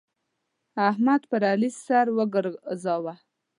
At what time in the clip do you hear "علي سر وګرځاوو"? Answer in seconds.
1.51-3.13